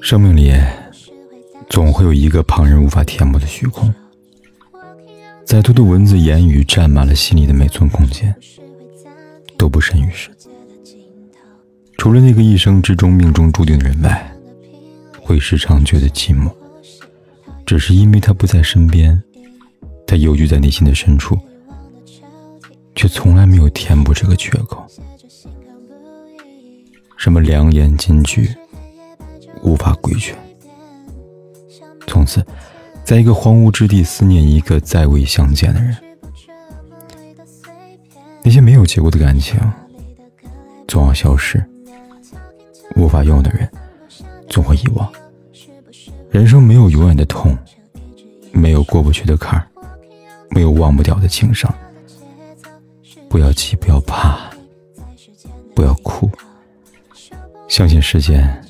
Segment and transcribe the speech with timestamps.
[0.00, 0.52] 生命里
[1.68, 3.92] 总会有一个旁人无法填补的虚空，
[5.44, 8.34] 再多的文字言语占满了心里的每寸空间，
[9.56, 10.30] 都不甚于事。
[11.96, 14.32] 除了那个一生之中命中注定的人外，
[15.20, 16.52] 会时常觉得寂寞，
[17.64, 19.22] 只是因为他不在身边，
[20.06, 21.38] 他犹豫在内心的深处，
[22.96, 24.84] 却从来没有填补这个缺口。
[27.16, 28.52] 什么良言金句，
[29.62, 30.36] 无法规劝。
[32.06, 32.44] 从此，
[33.04, 35.96] 在一个荒芜之地思念一个再未相见的人。
[38.42, 39.58] 那些没有结果的感情，
[40.86, 41.64] 总要消失。
[42.96, 43.70] 无法拥有的人，
[44.48, 45.10] 总会遗忘。
[46.30, 47.56] 人生没有永远的痛，
[48.52, 49.64] 没有过不去的坎，
[50.50, 51.72] 没有忘不掉的情伤。
[53.28, 54.50] 不要急，不要怕，
[55.74, 56.30] 不要哭。
[57.68, 58.62] 相信时间，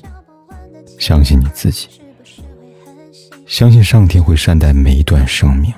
[1.05, 1.89] 相信你自己，
[3.45, 5.73] 相信上天会善待每一段生命。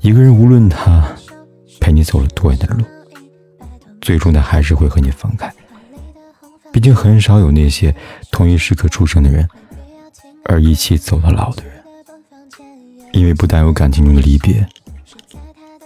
[0.00, 1.06] 一个人无论他
[1.78, 2.82] 陪你走了多远的路，
[4.00, 5.52] 最终他还是会和你分开。
[6.72, 7.94] 毕竟很少有那些
[8.30, 9.46] 同一时刻出生的人，
[10.46, 11.74] 而一起走到老的人。
[13.12, 14.66] 因为不但有感情中的离别，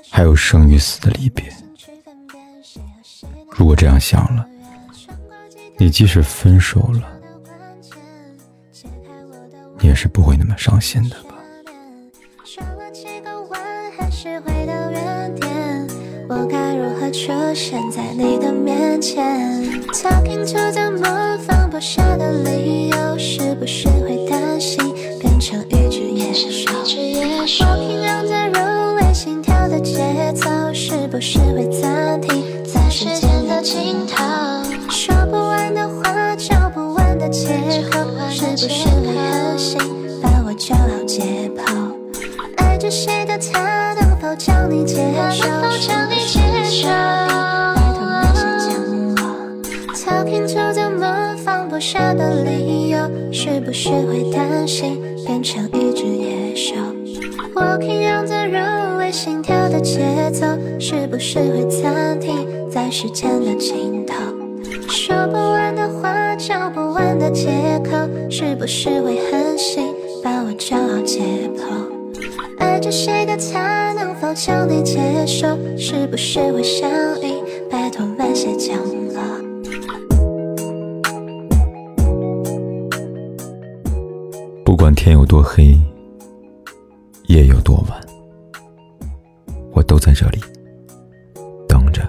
[0.09, 1.53] 还有生与死的离别。
[3.51, 4.47] 如果这样想了。
[5.79, 7.03] 你即使分手了，
[9.90, 11.34] 也是不会那么伤心的吧？
[16.28, 19.27] 我该如何出现在你的面前
[19.92, 24.79] ？Talking to the moon，放不下的理由，是不是会担心
[25.18, 26.48] 变成一只野兽
[27.64, 32.39] ？Walking on the road，心跳的节奏，是不是会暂停
[40.90, 41.95] 我叫好解剖？
[42.56, 44.96] 爱着谁的他，能否将你接
[45.30, 45.46] 受？
[45.46, 45.61] 拜
[47.95, 49.23] 托那些降落
[49.95, 52.98] ，Talking to the moon，放不下的理由，
[53.33, 56.74] 是不是会担心变成一只野兽
[57.55, 60.46] ？Walking on the road，为心跳的节奏，
[60.80, 64.14] 是不是会暂停在时间的尽头？
[64.89, 67.96] 说不完的话，找不完的借口，
[68.29, 71.20] 是不是会狠心把我叫好解
[71.57, 71.63] 剖？
[72.58, 75.57] 爱着谁的他，能否将你接受？
[75.79, 76.91] 是不是会想
[77.23, 77.42] 你？
[77.70, 79.20] 拜托慢些降落。
[84.64, 85.79] 不管天有多黑，
[87.27, 88.01] 夜有多晚，
[89.73, 90.39] 我都在这里
[91.67, 92.03] 等着，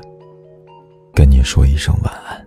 [1.14, 2.46] 跟你说一声晚安。